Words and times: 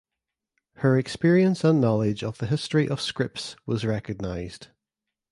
Her 0.77 0.97
experience 0.97 1.63
and 1.63 1.79
knowledge 1.79 2.23
of 2.23 2.39
the 2.39 2.47
history 2.47 2.89
of 2.89 2.99
Scripps 2.99 3.55
was 3.67 3.85
recognized. 3.85 4.69